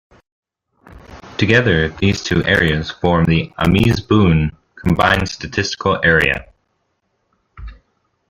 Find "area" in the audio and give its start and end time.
6.03-6.51